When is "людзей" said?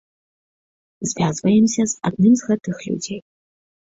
2.89-3.19